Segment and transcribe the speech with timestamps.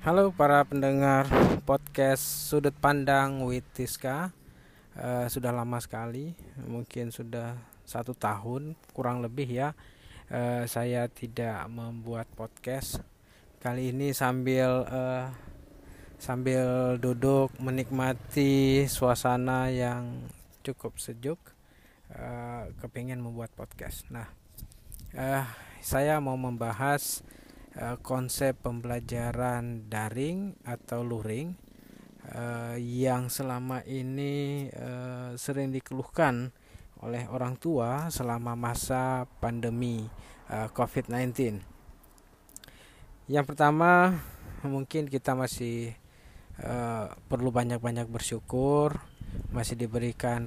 [0.00, 1.28] Halo para pendengar
[1.68, 4.32] podcast Sudut Pandang Witiska
[4.96, 9.76] uh, Sudah lama sekali, mungkin sudah satu tahun kurang lebih ya.
[10.32, 13.04] Uh, Saya tidak membuat podcast.
[13.60, 15.28] Kali ini sambil uh,
[16.16, 20.32] sambil duduk menikmati suasana yang
[20.64, 21.36] cukup sejuk
[22.16, 24.08] uh, Kepingin membuat podcast.
[24.08, 24.32] Nah
[25.12, 25.44] uh,
[25.84, 27.20] saya mau membahas
[27.78, 31.54] uh, konsep pembelajaran daring atau luring
[32.34, 36.50] uh, yang selama ini uh, sering dikeluhkan
[37.00, 40.04] oleh orang tua selama masa pandemi
[40.50, 41.62] uh, COVID-19.
[43.30, 44.18] Yang pertama,
[44.66, 45.94] mungkin kita masih
[47.32, 49.00] perlu banyak-banyak bersyukur,
[49.48, 50.44] masih diberikan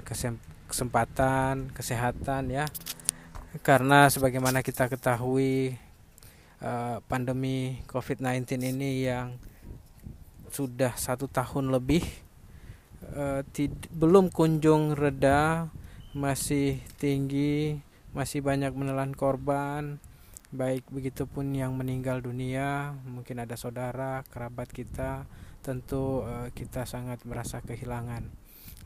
[0.70, 2.70] kesempatan, kesehatan ya.
[3.66, 5.74] Karena sebagaimana kita ketahui
[6.64, 9.36] Eh, pandemi COVID-19 ini yang
[10.48, 12.08] sudah satu tahun lebih
[13.20, 13.44] uh,
[13.92, 15.68] belum kunjung reda,
[16.16, 17.84] masih tinggi,
[18.16, 20.00] masih banyak menelan korban,
[20.56, 25.28] baik begitupun yang meninggal dunia, mungkin ada saudara, kerabat kita,
[25.68, 28.24] tentu uh, kita sangat merasa kehilangan.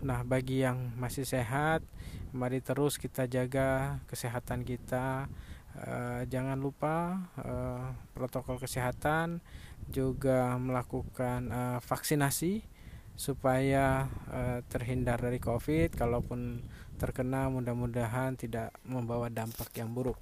[0.01, 1.85] Nah, bagi yang masih sehat,
[2.33, 5.29] mari terus kita jaga kesehatan kita,
[5.77, 9.45] Uh, jangan lupa uh, protokol kesehatan
[9.93, 12.65] juga melakukan uh, vaksinasi
[13.13, 15.93] supaya uh, terhindar dari COVID.
[15.93, 16.65] Kalaupun
[16.97, 20.17] terkena, mudah-mudahan tidak membawa dampak yang buruk.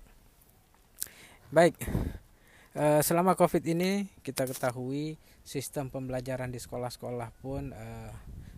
[1.55, 1.77] Baik,
[2.75, 8.11] selama COVID ini kita ketahui sistem pembelajaran di sekolah-sekolah pun uh,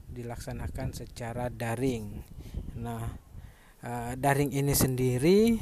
[0.08, 2.24] dilaksanakan secara daring.
[2.80, 3.06] Nah,
[3.84, 5.60] uh, daring ini sendiri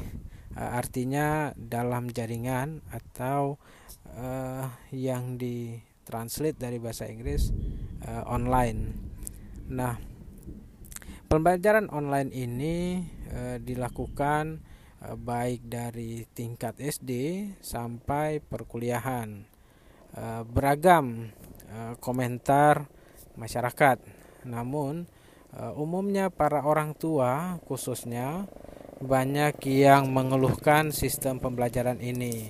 [0.56, 3.60] artinya dalam jaringan atau
[4.16, 7.52] uh, yang ditranslate dari bahasa Inggris
[8.08, 8.96] uh, online.
[9.68, 10.00] Nah,
[11.28, 14.64] pembelajaran online ini uh, dilakukan
[15.04, 17.12] uh, baik dari tingkat SD
[17.60, 19.44] sampai perkuliahan.
[20.16, 21.28] Uh, beragam
[21.68, 22.88] uh, komentar
[23.36, 24.00] masyarakat.
[24.48, 25.04] Namun
[25.52, 28.48] uh, umumnya para orang tua khususnya
[28.96, 32.48] banyak yang mengeluhkan sistem pembelajaran ini.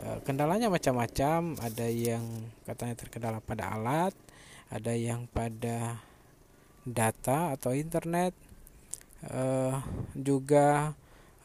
[0.00, 2.22] Eh, kendalanya macam-macam, ada yang
[2.62, 4.14] katanya terkendala pada alat,
[4.70, 5.98] ada yang pada
[6.86, 8.32] data atau internet,
[9.26, 9.74] eh,
[10.14, 10.94] juga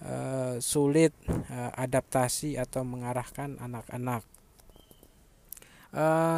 [0.05, 1.15] eh, sulit
[1.73, 4.23] adaptasi atau mengarahkan anak-anak.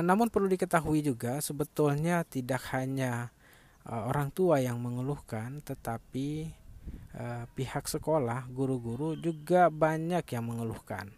[0.05, 3.33] namun perlu diketahui juga sebetulnya tidak hanya
[3.89, 6.53] orang tua yang mengeluhkan, tetapi
[7.17, 11.09] eh, pihak sekolah, guru-guru juga banyak yang mengeluhkan.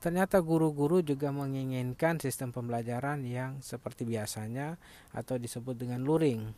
[0.00, 4.80] Ternyata guru-guru juga menginginkan sistem pembelajaran yang seperti biasanya
[5.12, 6.48] atau disebut dengan luring.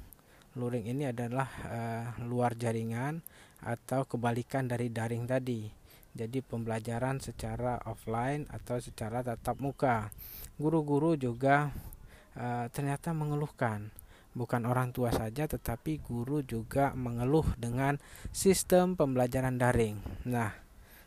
[0.55, 3.19] Luring ini adalah eh, luar jaringan
[3.67, 5.67] atau kebalikan dari daring tadi.
[6.13, 10.13] Jadi pembelajaran secara offline atau secara tatap muka.
[10.61, 11.73] Guru-guru juga
[12.39, 14.02] eh, ternyata mengeluhkan
[14.33, 18.01] bukan orang tua saja tetapi guru juga mengeluh dengan
[18.33, 20.01] sistem pembelajaran daring.
[20.29, 20.53] Nah,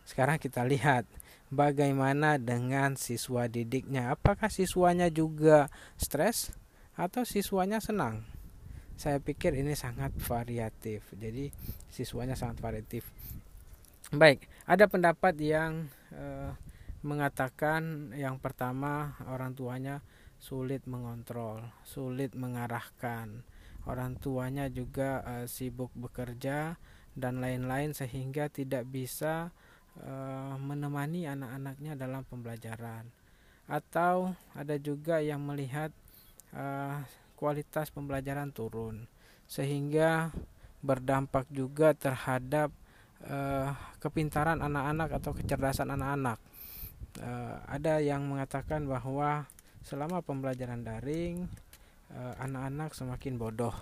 [0.05, 1.09] sekarang kita lihat
[1.49, 4.13] bagaimana dengan siswa didiknya.
[4.13, 6.53] Apakah siswanya juga stres
[6.93, 8.25] atau siswanya senang?
[8.95, 11.03] Saya pikir ini sangat variatif.
[11.11, 11.51] Jadi
[11.91, 13.03] siswanya sangat variatif.
[14.13, 16.53] Baik, ada pendapat yang eh,
[17.01, 20.05] mengatakan yang pertama orang tuanya
[20.45, 23.41] sulit mengontrol, sulit mengarahkan.
[23.89, 26.77] Orang tuanya juga uh, sibuk bekerja
[27.17, 29.49] dan lain-lain sehingga tidak bisa
[30.05, 33.09] uh, menemani anak-anaknya dalam pembelajaran.
[33.65, 35.89] Atau ada juga yang melihat
[36.53, 37.01] uh,
[37.33, 39.09] kualitas pembelajaran turun
[39.49, 40.29] sehingga
[40.85, 42.69] berdampak juga terhadap
[43.25, 46.37] uh, kepintaran anak-anak atau kecerdasan anak-anak.
[47.17, 49.49] Uh, ada yang mengatakan bahwa
[49.85, 51.45] selama pembelajaran daring
[52.09, 53.77] eh, anak-anak semakin bodoh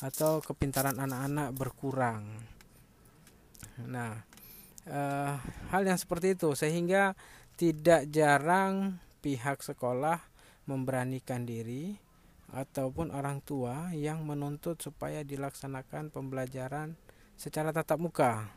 [0.00, 2.24] atau kepintaran anak-anak berkurang.
[3.84, 4.24] Nah,
[4.88, 5.34] eh,
[5.68, 7.12] hal yang seperti itu sehingga
[7.60, 10.18] tidak jarang pihak sekolah
[10.64, 11.94] memberanikan diri
[12.50, 16.96] ataupun orang tua yang menuntut supaya dilaksanakan pembelajaran
[17.36, 18.48] secara tatap muka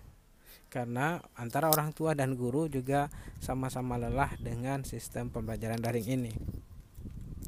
[0.68, 3.08] karena antara orang tua dan guru juga
[3.40, 6.34] sama-sama lelah dengan sistem pembelajaran daring ini.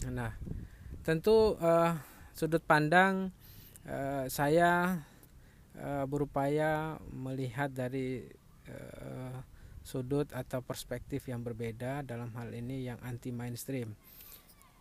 [0.10, 0.34] Nah,
[1.06, 1.94] tentu uh,
[2.34, 3.30] sudut pandang
[3.86, 5.02] uh, saya
[5.78, 8.26] uh, berupaya melihat dari
[8.70, 9.38] uh,
[9.86, 13.96] sudut atau perspektif yang berbeda dalam hal ini yang anti mainstream.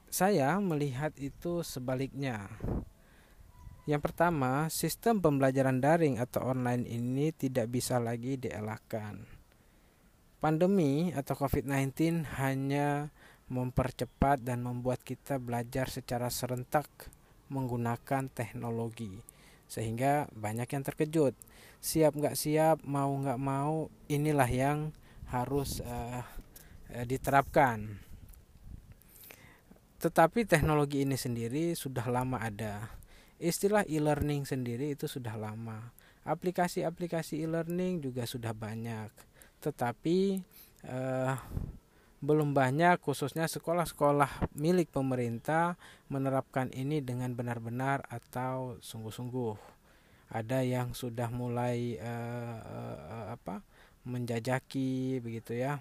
[0.09, 2.49] saya melihat itu sebaliknya.
[3.85, 9.25] Yang pertama, sistem pembelajaran daring atau online ini tidak bisa lagi dielakkan.
[10.41, 13.13] Pandemi atau COVID-19 hanya
[13.49, 16.89] mempercepat dan membuat kita belajar secara serentak
[17.49, 19.21] menggunakan teknologi.
[19.69, 21.35] Sehingga banyak yang terkejut.
[21.81, 24.79] Siap nggak siap mau nggak mau inilah yang
[25.29, 26.25] harus uh,
[27.05, 28.01] diterapkan.
[29.99, 32.87] Tetapi teknologi ini sendiri sudah lama ada.
[33.39, 35.91] Istilah e-learning sendiri itu sudah lama.
[36.27, 39.11] Aplikasi-aplikasi e-learning juga sudah banyak.
[39.59, 40.19] Tetapi
[40.87, 41.35] uh,
[42.19, 45.79] belum banyak khususnya sekolah-sekolah milik pemerintah
[46.11, 49.55] menerapkan ini dengan benar-benar atau sungguh-sungguh.
[50.29, 53.63] Ada yang sudah mulai uh, uh, apa
[54.03, 55.79] menjajaki begitu ya.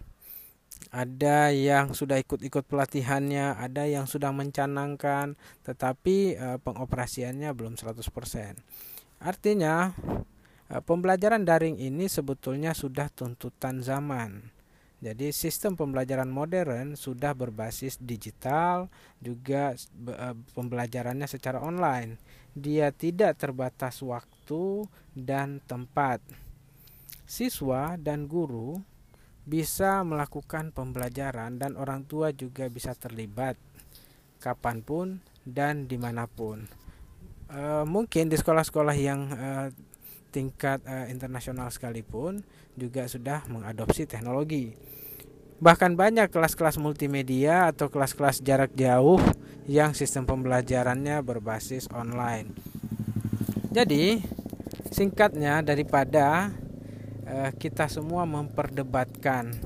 [0.93, 5.33] Ada yang sudah ikut-ikut pelatihannya, ada yang sudah mencanangkan,
[5.65, 7.97] tetapi uh, pengoperasiannya belum 100%.
[9.25, 9.97] Artinya
[10.85, 14.56] pembelajaran daring ini sebetulnya sudah tuntutan zaman
[14.97, 18.89] jadi sistem pembelajaran modern sudah berbasis digital,
[19.21, 20.27] juga e,
[20.57, 22.17] pembelajarannya secara online.
[22.57, 26.17] Dia tidak terbatas waktu dan tempat.
[27.29, 28.81] Siswa dan guru
[29.45, 33.53] bisa melakukan pembelajaran dan orang tua juga bisa terlibat
[34.41, 36.65] kapan pun dan di mana pun.
[37.53, 39.49] E, mungkin di sekolah-sekolah yang e,
[40.29, 42.43] tingkat uh, internasional sekalipun
[42.77, 44.77] juga sudah mengadopsi teknologi.
[45.57, 49.17] Bahkan banyak kelas-kelas multimedia atau kelas-kelas jarak jauh
[49.65, 52.53] yang sistem pembelajarannya berbasis online.
[53.73, 54.21] Jadi,
[54.93, 56.53] singkatnya daripada
[57.25, 59.57] uh, kita semua memperdebatkan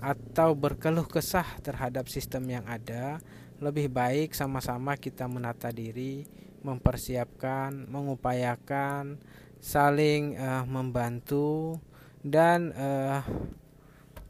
[0.00, 3.20] atau berkeluh kesah terhadap sistem yang ada,
[3.60, 6.24] lebih baik sama-sama kita menata diri,
[6.64, 9.20] mempersiapkan, mengupayakan
[9.60, 11.76] saling uh, membantu
[12.24, 13.20] dan uh,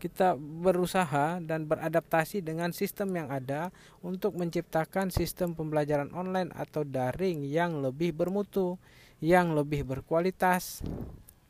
[0.01, 3.69] kita berusaha dan beradaptasi dengan sistem yang ada
[4.01, 8.81] untuk menciptakan sistem pembelajaran online atau daring yang lebih bermutu,
[9.21, 10.81] yang lebih berkualitas.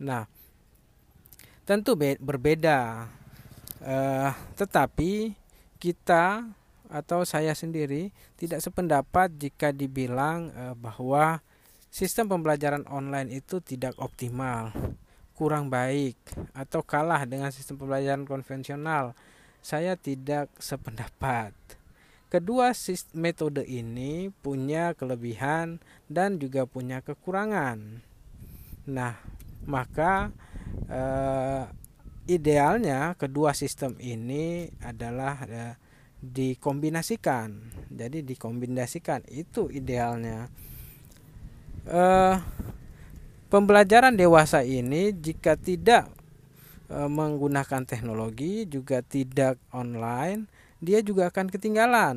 [0.02, 0.26] Nah,
[1.62, 3.06] tentu berbeda,
[3.86, 5.38] uh, tetapi
[5.78, 6.50] kita
[6.90, 11.38] atau saya sendiri tidak sependapat jika dibilang uh, bahwa
[11.90, 14.70] sistem pembelajaran online itu tidak optimal,
[15.34, 16.16] kurang baik,
[16.54, 19.12] atau kalah dengan sistem pembelajaran konvensional.
[19.60, 21.52] Saya tidak sependapat.
[22.30, 22.70] Kedua
[23.18, 28.06] metode ini punya kelebihan dan juga punya kekurangan.
[28.86, 29.18] Nah,
[29.66, 30.30] maka
[30.86, 31.66] eh,
[32.30, 35.74] idealnya kedua sistem ini adalah eh,
[36.22, 37.50] dikombinasikan.
[37.90, 40.46] Jadi dikombinasikan itu idealnya
[41.88, 42.36] uh,
[43.48, 46.10] pembelajaran dewasa ini jika tidak
[46.90, 50.50] uh, menggunakan teknologi juga tidak online,
[50.80, 52.16] dia juga akan ketinggalan.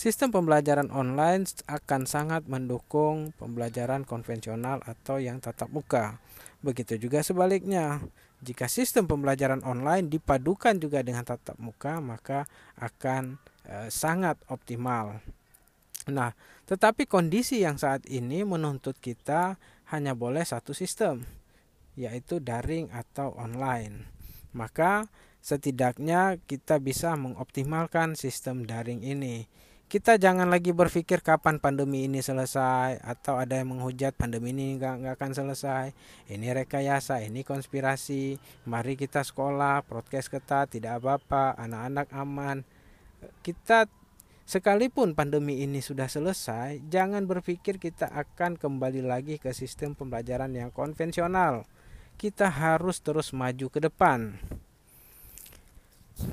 [0.00, 6.16] Sistem pembelajaran online akan sangat mendukung pembelajaran konvensional atau yang tatap muka.
[6.64, 8.00] Begitu juga sebaliknya.
[8.40, 12.48] Jika sistem pembelajaran online dipadukan juga dengan tatap muka, maka
[12.80, 13.36] akan
[13.68, 15.20] e, sangat optimal.
[16.08, 16.32] Nah,
[16.64, 19.60] tetapi kondisi yang saat ini menuntut kita
[19.92, 21.26] hanya boleh satu sistem,
[21.98, 24.08] yaitu daring atau online.
[24.56, 25.10] Maka
[25.44, 29.44] setidaknya kita bisa mengoptimalkan sistem daring ini.
[29.90, 35.02] Kita jangan lagi berpikir kapan pandemi ini selesai atau ada yang menghujat pandemi ini nggak
[35.02, 35.90] nggak akan selesai.
[36.30, 38.38] Ini rekayasa, ini konspirasi.
[38.70, 42.62] Mari kita sekolah, prokes ketat, tidak apa-apa, anak-anak aman.
[43.42, 43.90] Kita
[44.50, 50.74] Sekalipun pandemi ini sudah selesai, jangan berpikir kita akan kembali lagi ke sistem pembelajaran yang
[50.74, 51.70] konvensional.
[52.18, 54.34] Kita harus terus maju ke depan.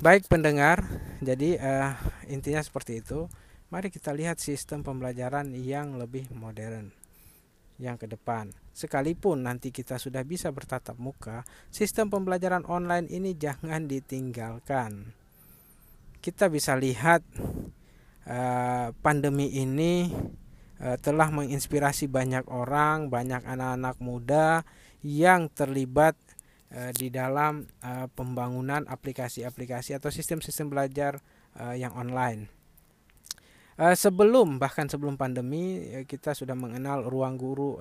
[0.01, 0.81] Baik pendengar,
[1.21, 1.93] jadi uh,
[2.25, 3.29] intinya seperti itu.
[3.69, 6.89] Mari kita lihat sistem pembelajaran yang lebih modern
[7.77, 8.49] yang ke depan.
[8.73, 15.13] Sekalipun nanti kita sudah bisa bertatap muka, sistem pembelajaran online ini jangan ditinggalkan.
[16.17, 17.21] Kita bisa lihat
[18.27, 20.11] Eh, pandemi ini
[20.83, 24.67] uh, telah menginspirasi banyak orang, banyak anak-anak muda
[24.99, 26.19] yang terlibat
[26.75, 27.71] uh, di dalam
[28.19, 31.23] pembangunan aplikasi-aplikasi atau sistem-sistem belajar
[31.73, 32.51] yang online.
[33.77, 37.79] Sebelum bahkan sebelum pandemi kita sudah mengenal ruang guru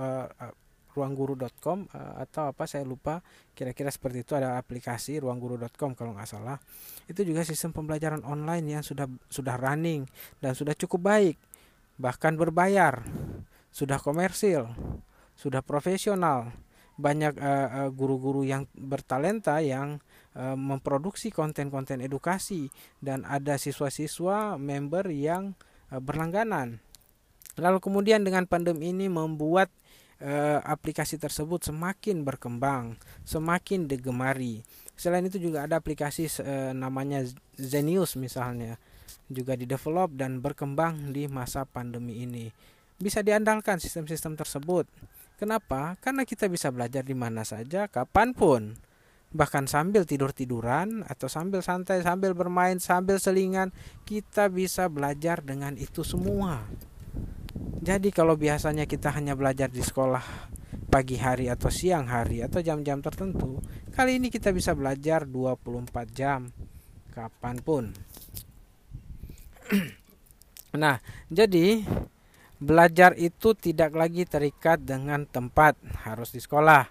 [0.97, 3.21] ruangguru.com uh, atau apa saya lupa
[3.53, 6.57] kira-kira seperti itu ada aplikasi ruangguru.com kalau nggak salah.
[7.05, 10.09] Itu juga sistem pembelajaran online yang sudah sudah running
[10.41, 11.37] dan sudah cukup baik
[11.97, 13.05] bahkan berbayar
[13.73, 14.73] sudah komersil
[15.37, 16.57] sudah profesional.
[16.97, 17.37] Banyak
[17.93, 20.01] guru-guru uh, uh, yang bertalenta yang
[20.33, 22.73] uh, memproduksi konten-konten edukasi
[23.05, 25.53] dan ada siswa-siswa member yang
[25.93, 26.81] berlangganan.
[27.61, 29.69] Lalu kemudian dengan pandemi ini membuat
[30.23, 32.97] uh, aplikasi tersebut semakin berkembang,
[33.27, 34.65] semakin digemari.
[34.97, 37.25] Selain itu juga ada aplikasi uh, namanya
[37.57, 38.81] Zenius misalnya,
[39.29, 42.49] juga didevelop dan berkembang di masa pandemi ini.
[42.97, 44.89] Bisa diandalkan sistem-sistem tersebut.
[45.37, 46.01] Kenapa?
[46.01, 48.73] Karena kita bisa belajar di mana saja, kapan pun.
[49.37, 53.69] Bahkan sambil tidur-tiduran atau sambil santai, sambil bermain, sambil selingan,
[54.09, 56.65] kita bisa belajar dengan itu semua.
[57.87, 60.51] Jadi kalau biasanya kita hanya belajar di sekolah
[60.91, 63.63] pagi hari atau siang hari atau jam-jam tertentu,
[63.95, 66.51] kali ini kita bisa belajar 24 jam
[67.15, 67.85] kapan pun.
[70.83, 70.99] nah,
[71.31, 71.85] jadi
[72.57, 76.89] belajar itu tidak lagi terikat dengan tempat, harus di sekolah.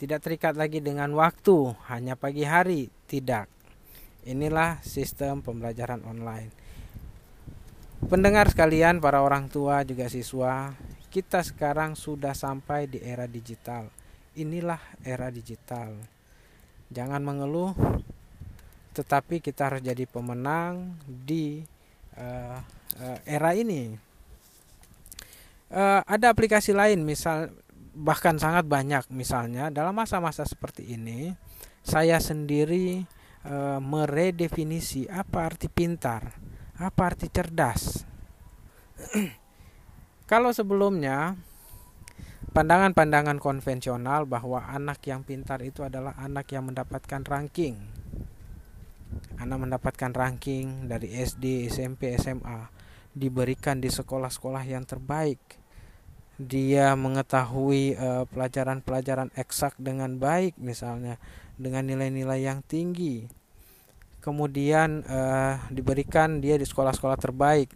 [0.00, 3.46] Tidak terikat lagi dengan waktu, hanya pagi hari, tidak.
[4.26, 6.61] Inilah sistem pembelajaran online.
[8.02, 10.74] Pendengar sekalian, para orang tua juga siswa,
[11.06, 13.86] kita sekarang sudah sampai di era digital.
[14.34, 15.94] Inilah era digital.
[16.90, 17.70] Jangan mengeluh,
[18.90, 21.62] tetapi kita harus jadi pemenang di
[22.18, 22.58] uh,
[22.98, 23.94] uh, era ini.
[25.70, 27.54] Uh, ada aplikasi lain, misal
[27.94, 31.32] bahkan sangat banyak, misalnya dalam masa-masa seperti ini,
[31.86, 33.06] saya sendiri
[33.46, 36.51] uh, meredefinisi apa arti pintar
[36.82, 38.02] apa arti cerdas?
[40.30, 41.38] Kalau sebelumnya
[42.50, 47.78] pandangan-pandangan konvensional bahwa anak yang pintar itu adalah anak yang mendapatkan ranking.
[49.38, 52.66] Anak mendapatkan ranking dari SD, SMP, SMA,
[53.12, 55.38] diberikan di sekolah-sekolah yang terbaik.
[56.40, 57.94] Dia mengetahui
[58.32, 61.20] pelajaran pelajaran-pelajaran eksak dengan baik misalnya
[61.60, 63.41] dengan nilai-nilai yang tinggi
[64.22, 67.74] kemudian uh, diberikan dia di sekolah-sekolah terbaik.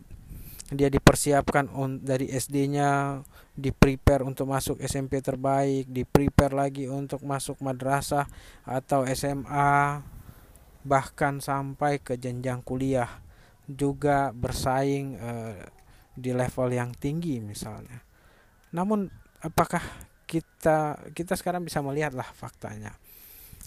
[0.67, 3.23] Dia dipersiapkan on, dari SD-nya
[3.55, 8.27] di prepare untuk masuk SMP terbaik di prepare lagi untuk masuk madrasah
[8.67, 10.03] atau SMA
[10.87, 13.11] bahkan sampai ke jenjang kuliah.
[13.67, 15.59] Juga bersaing uh,
[16.15, 18.03] di level yang tinggi misalnya.
[18.71, 19.11] Namun
[19.43, 19.83] apakah
[20.27, 22.95] kita kita sekarang bisa melihatlah faktanya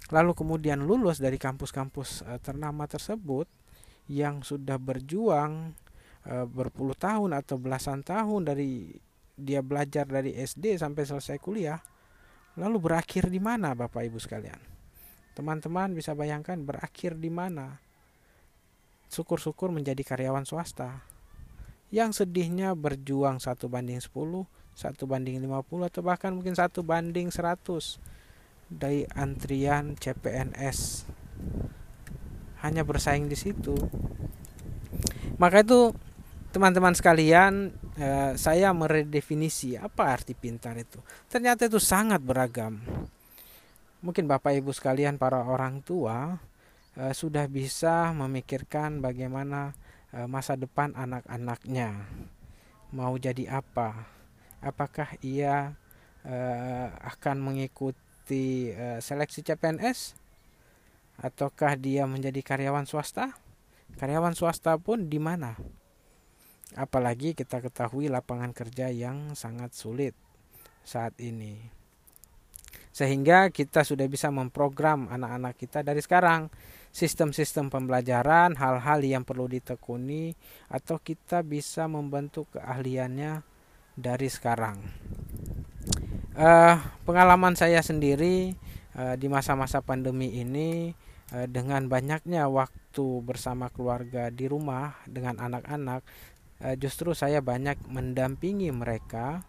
[0.10, 3.46] lalu kemudian lulus dari kampus-kampus uh, ternama tersebut
[4.10, 5.78] yang sudah berjuang
[6.26, 8.94] uh, berpuluh tahun atau belasan tahun dari
[9.40, 11.80] dia belajar dari SD sampai selesai kuliah
[12.60, 14.60] lalu berakhir di mana Bapak Ibu sekalian?
[15.32, 17.80] Teman-teman bisa bayangkan berakhir di mana?
[19.08, 21.00] Syukur-syukur menjadi karyawan swasta.
[21.90, 24.12] Yang sedihnya berjuang satu banding 10
[24.80, 28.00] satu banding 50 atau bahkan mungkin satu banding 100
[28.70, 31.10] dari antrian CPNS
[32.62, 33.74] hanya bersaing di situ.
[35.42, 35.96] Maka itu
[36.54, 41.02] teman-teman sekalian eh, saya meredefinisi apa arti pintar itu.
[41.26, 42.78] Ternyata itu sangat beragam.
[44.00, 46.38] Mungkin bapak ibu sekalian para orang tua
[47.00, 49.74] eh, sudah bisa memikirkan bagaimana
[50.14, 52.06] eh, masa depan anak-anaknya.
[52.94, 54.06] Mau jadi apa?
[54.60, 55.72] Apakah ia
[57.00, 60.14] akan mengikuti mengikuti uh, seleksi CPNS
[61.20, 63.34] ataukah dia menjadi karyawan swasta?
[63.98, 65.58] Karyawan swasta pun di mana?
[66.78, 70.14] Apalagi kita ketahui lapangan kerja yang sangat sulit
[70.86, 71.58] saat ini.
[72.94, 76.54] Sehingga kita sudah bisa memprogram anak-anak kita dari sekarang
[76.94, 80.38] sistem-sistem pembelajaran, hal-hal yang perlu ditekuni
[80.70, 83.42] atau kita bisa membentuk keahliannya
[83.98, 84.78] dari sekarang
[86.36, 86.76] uh,
[87.08, 88.54] pengalaman saya sendiri
[88.98, 90.94] uh, di masa-masa pandemi ini
[91.34, 96.02] uh, dengan banyaknya waktu bersama keluarga di rumah dengan anak-anak
[96.62, 99.42] uh, justru saya banyak mendampingi mereka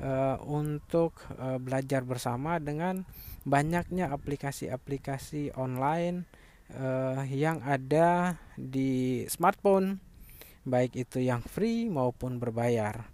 [0.00, 3.06] uh, untuk uh, belajar bersama dengan
[3.44, 6.24] banyaknya aplikasi-aplikasi online
[6.72, 10.00] uh, yang ada di smartphone
[10.64, 13.13] baik itu yang free maupun berbayar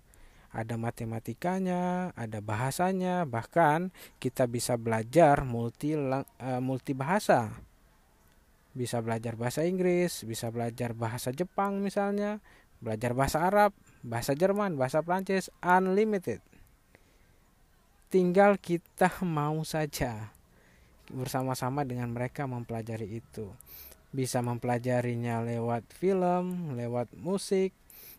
[0.51, 6.25] ada matematikanya, ada bahasanya, bahkan kita bisa belajar multi uh,
[6.59, 7.55] multi bahasa.
[8.75, 12.39] Bisa belajar bahasa Inggris, bisa belajar bahasa Jepang misalnya,
[12.83, 13.71] belajar bahasa Arab,
[14.03, 16.43] bahasa Jerman, bahasa Prancis unlimited.
[18.11, 20.35] tinggal kita mau saja
[21.15, 23.55] bersama-sama dengan mereka mempelajari itu
[24.11, 27.71] bisa mempelajarinya lewat film, lewat musik,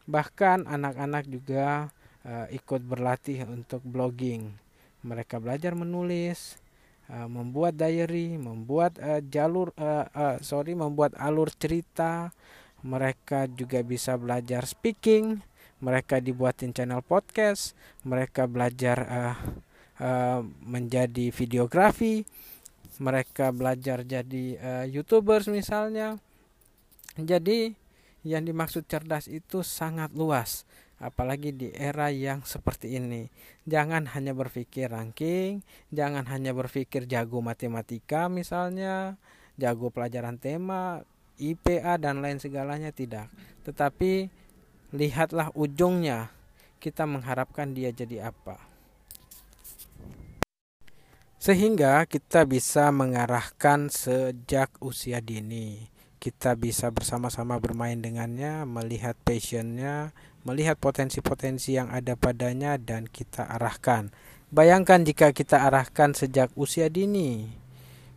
[0.07, 1.91] bahkan anak-anak juga
[2.25, 4.53] uh, ikut berlatih untuk blogging.
[5.01, 6.61] Mereka belajar menulis,
[7.09, 12.33] uh, membuat diary, membuat uh, jalur, uh, uh, sorry, membuat alur cerita.
[12.81, 15.41] Mereka juga bisa belajar speaking.
[15.81, 17.73] Mereka dibuatin channel podcast.
[18.05, 19.35] Mereka belajar uh,
[20.01, 22.25] uh, menjadi videografi
[23.01, 26.21] mereka belajar jadi uh, youtubers misalnya
[27.17, 27.73] jadi
[28.21, 30.69] yang dimaksud cerdas itu sangat luas
[31.01, 33.27] apalagi di era yang seperti ini.
[33.65, 39.17] Jangan hanya berpikir ranking jangan hanya berpikir jago matematika misalnya
[39.57, 41.01] jago pelajaran tema
[41.41, 43.33] IPA dan lain segalanya tidak.
[43.65, 44.29] Tetapi
[44.93, 46.29] lihatlah ujungnya.
[46.81, 48.57] Kita mengharapkan dia jadi apa.
[51.41, 55.89] Sehingga kita bisa mengarahkan sejak usia dini.
[56.21, 60.13] Kita bisa bersama-sama bermain dengannya, melihat passionnya,
[60.45, 64.13] melihat potensi-potensi yang ada padanya, dan kita arahkan.
[64.53, 67.57] Bayangkan jika kita arahkan sejak usia dini,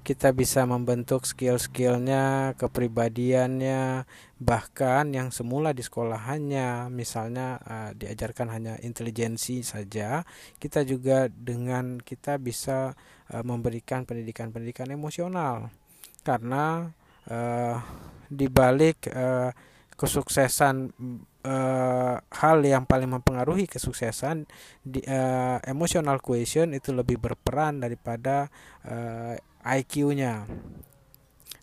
[0.04, 4.04] kita bisa membentuk skill-skillnya, kepribadiannya,
[4.37, 10.28] bahkan yang semula di sekolahannya, misalnya uh, diajarkan hanya intelijensi saja,
[10.61, 12.92] kita juga dengan kita bisa
[13.32, 15.73] uh, memberikan pendidikan-pendidikan emosional,
[16.20, 16.92] karena
[17.31, 17.76] uh,
[18.28, 19.50] di balik uh,
[19.95, 20.90] kesuksesan
[21.47, 24.49] uh, hal yang paling mempengaruhi kesuksesan
[24.83, 28.50] di uh, emotional cohesion itu lebih berperan daripada
[28.88, 30.45] uh, IQ-nya.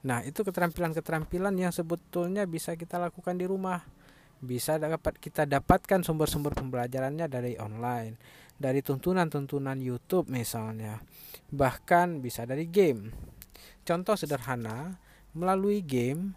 [0.02, 3.86] Nah, itu keterampilan-keterampilan yang sebetulnya bisa kita lakukan di rumah.
[4.42, 8.18] Bisa dapat kita dapatkan sumber-sumber pembelajarannya dari online,
[8.58, 10.98] dari tuntunan-tuntunan YouTube misalnya.
[11.54, 13.14] Bahkan bisa dari game.
[13.86, 14.98] Contoh sederhana,
[15.32, 16.36] melalui game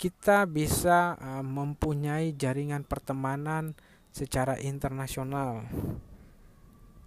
[0.00, 3.78] kita bisa uh, mempunyai jaringan pertemanan
[4.10, 5.62] secara internasional.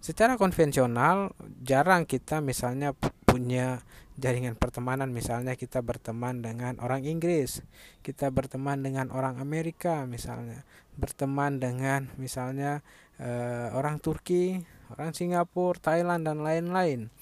[0.00, 2.94] Secara konvensional jarang kita misalnya
[3.26, 3.84] punya
[4.16, 7.60] jaringan pertemanan misalnya kita berteman dengan orang Inggris
[8.00, 10.64] kita berteman dengan orang Amerika misalnya
[10.96, 12.80] berteman dengan misalnya
[13.20, 17.12] uh, orang Turki orang Singapura Thailand dan lain-lain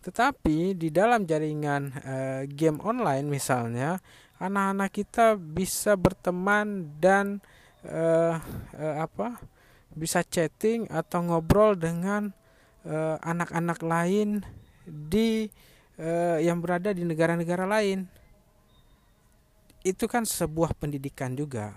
[0.00, 4.00] tetapi di dalam jaringan uh, game online misalnya
[4.40, 7.44] anak-anak kita bisa berteman dan
[7.84, 8.40] uh,
[8.76, 9.36] uh, apa
[9.92, 12.32] bisa chatting atau ngobrol dengan
[13.20, 14.40] anak-anak lain
[14.88, 15.50] di
[16.40, 18.08] yang berada di negara-negara lain.
[19.84, 21.76] Itu kan sebuah pendidikan juga.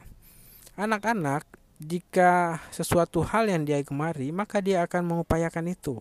[0.80, 1.44] Anak-anak
[1.82, 6.00] jika sesuatu hal yang dia kemari, maka dia akan mengupayakan itu.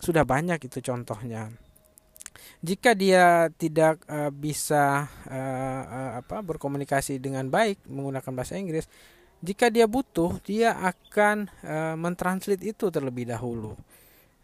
[0.00, 1.50] Sudah banyak itu contohnya.
[2.60, 8.88] Jika dia tidak uh, bisa uh, uh, apa berkomunikasi dengan baik menggunakan bahasa Inggris,
[9.44, 13.76] jika dia butuh, dia akan uh, mentranslate itu terlebih dahulu.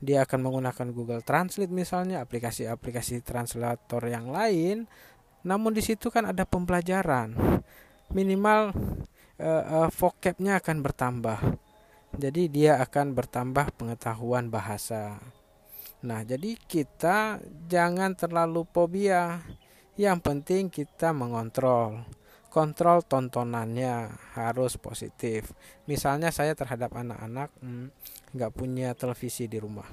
[0.03, 4.91] Dia akan menggunakan Google Translate misalnya aplikasi-aplikasi translator yang lain.
[5.47, 7.38] Namun di situ kan ada pembelajaran.
[8.11, 8.75] Minimal
[9.38, 11.38] uh, uh, vocabnya akan bertambah.
[12.19, 15.17] Jadi dia akan bertambah pengetahuan bahasa
[16.03, 17.38] nah jadi kita
[17.71, 19.38] jangan terlalu fobia
[19.95, 22.03] yang penting kita mengontrol
[22.53, 25.57] kontrol tontonannya harus positif.
[25.88, 27.88] Misalnya saya terhadap anak-anak hmm,
[28.37, 29.88] nggak punya televisi di rumah,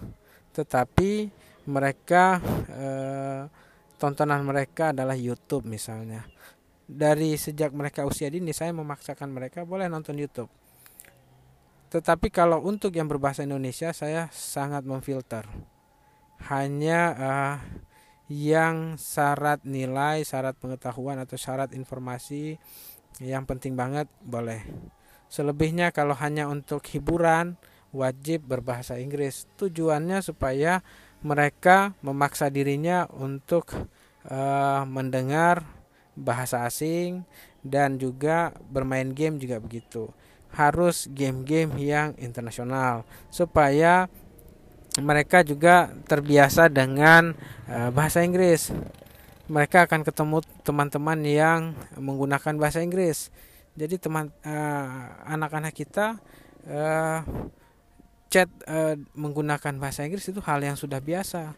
[0.52, 1.32] tetapi
[1.72, 3.42] mereka eh,
[3.96, 6.28] tontonan mereka adalah YouTube misalnya.
[6.90, 10.52] Dari sejak mereka usia dini saya memaksakan mereka boleh nonton YouTube.
[11.90, 15.48] Tetapi kalau untuk yang berbahasa Indonesia saya sangat memfilter.
[16.48, 17.56] Hanya uh,
[18.30, 22.56] yang syarat nilai, syarat pengetahuan atau syarat informasi
[23.20, 24.64] yang penting banget boleh.
[25.28, 27.58] Selebihnya kalau hanya untuk hiburan
[27.92, 29.50] wajib berbahasa Inggris.
[29.58, 30.86] Tujuannya supaya
[31.26, 33.74] mereka memaksa dirinya untuk
[34.30, 35.66] uh, mendengar
[36.16, 37.26] bahasa asing
[37.66, 40.10] dan juga bermain game juga begitu.
[40.50, 44.10] Harus game-game yang internasional supaya
[45.02, 47.36] mereka juga terbiasa dengan
[47.68, 48.72] uh, bahasa Inggris.
[49.50, 53.34] Mereka akan ketemu teman-teman yang menggunakan bahasa Inggris.
[53.74, 56.22] Jadi teman uh, anak-anak kita
[56.70, 57.20] uh,
[58.30, 61.58] chat uh, menggunakan bahasa Inggris itu hal yang sudah biasa.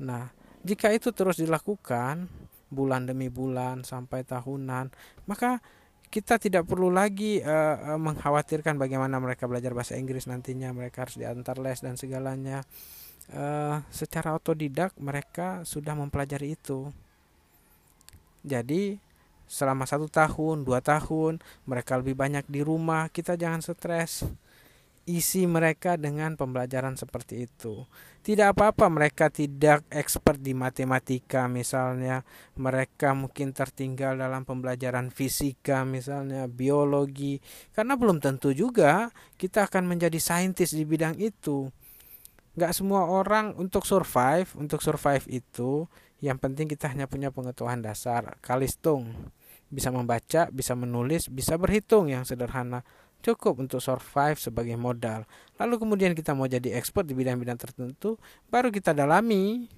[0.00, 0.28] Nah,
[0.60, 2.28] jika itu terus dilakukan
[2.68, 4.92] bulan demi bulan sampai tahunan,
[5.24, 5.64] maka
[6.10, 10.74] kita tidak perlu lagi uh, mengkhawatirkan bagaimana mereka belajar bahasa Inggris nantinya.
[10.74, 12.66] Mereka harus diantar les dan segalanya.
[13.30, 16.90] Uh, secara otodidak mereka sudah mempelajari itu.
[18.42, 18.98] Jadi
[19.46, 24.26] selama satu tahun dua tahun mereka lebih banyak di rumah kita jangan stres
[25.10, 27.82] isi mereka dengan pembelajaran seperti itu.
[28.20, 32.22] Tidak apa-apa mereka tidak expert di matematika misalnya,
[32.60, 37.42] mereka mungkin tertinggal dalam pembelajaran fisika misalnya, biologi,
[37.74, 41.72] karena belum tentu juga kita akan menjadi saintis di bidang itu.
[42.54, 45.88] Gak semua orang untuk survive, untuk survive itu
[46.20, 49.32] yang penting kita hanya punya pengetahuan dasar, kalistung,
[49.72, 52.84] bisa membaca, bisa menulis, bisa berhitung yang sederhana
[53.20, 55.28] cukup untuk survive sebagai modal.
[55.60, 58.16] Lalu kemudian kita mau jadi ekspor di bidang-bidang tertentu,
[58.48, 59.68] baru kita dalami.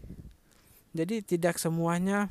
[0.92, 2.28] Jadi tidak semuanya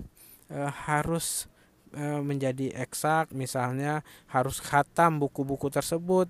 [0.47, 1.49] e, harus
[1.91, 6.29] e, menjadi eksak, misalnya harus khatam buku-buku tersebut,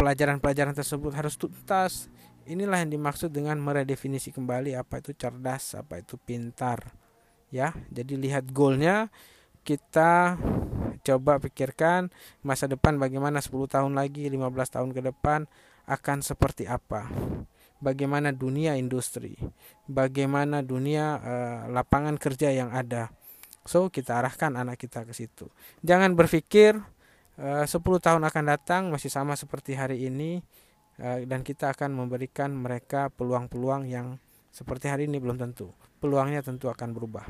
[0.00, 2.08] pelajaran-pelajaran tersebut harus tuntas.
[2.46, 6.94] Inilah yang dimaksud dengan meredefinisi kembali apa itu cerdas, apa itu pintar.
[7.50, 9.12] Ya, jadi lihat goalnya
[9.66, 10.38] kita
[11.02, 12.14] coba pikirkan
[12.46, 15.50] masa depan bagaimana 10 tahun lagi, 15 tahun ke depan
[15.90, 17.10] akan seperti apa.
[17.82, 19.36] Bagaimana dunia industri,
[19.84, 23.12] bagaimana dunia uh, lapangan kerja yang ada.
[23.66, 25.50] So, kita arahkan anak kita ke situ.
[25.84, 26.78] Jangan berpikir
[27.36, 30.40] uh, 10 tahun akan datang masih sama seperti hari ini
[31.02, 34.16] uh, dan kita akan memberikan mereka peluang-peluang yang
[34.48, 35.76] seperti hari ini belum tentu.
[36.00, 37.28] Peluangnya tentu akan berubah.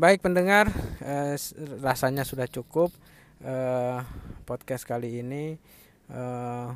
[0.00, 0.72] Baik pendengar,
[1.04, 1.36] eh,
[1.84, 2.88] rasanya sudah cukup
[3.44, 4.00] eh,
[4.48, 5.60] podcast kali ini.
[6.08, 6.68] Eh,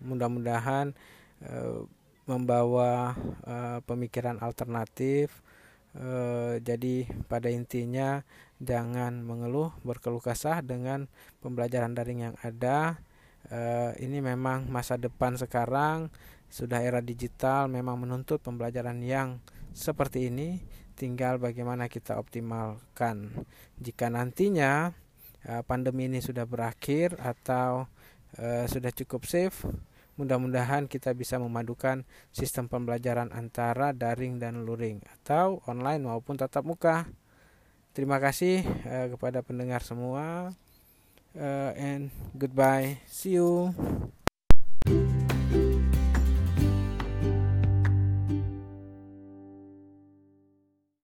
[0.00, 0.96] mudah-mudahan
[1.44, 1.84] eh,
[2.24, 3.12] membawa
[3.44, 5.44] eh, pemikiran alternatif.
[5.92, 8.24] Eh, jadi pada intinya
[8.56, 11.12] jangan mengeluh, berkeluh kesah dengan
[11.44, 13.04] pembelajaran daring yang ada.
[13.52, 16.08] Eh, ini memang masa depan sekarang
[16.48, 19.44] sudah era digital, memang menuntut pembelajaran yang
[19.76, 23.44] seperti ini tinggal bagaimana kita optimalkan.
[23.80, 24.92] Jika nantinya
[25.48, 27.88] uh, pandemi ini sudah berakhir atau
[28.38, 29.64] uh, sudah cukup safe
[30.12, 32.04] mudah-mudahan kita bisa memadukan
[32.36, 37.08] sistem pembelajaran antara daring dan luring atau online maupun tatap muka.
[37.96, 40.52] Terima kasih uh, kepada pendengar semua
[41.80, 43.00] and goodbye.
[43.08, 43.72] See you